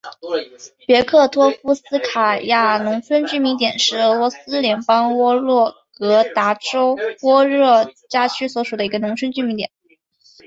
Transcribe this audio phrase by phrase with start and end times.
[0.87, 9.69] 别克托夫斯卡亚农村居民点是俄罗斯联邦沃洛格达州沃热加区所属的一个农村居民点。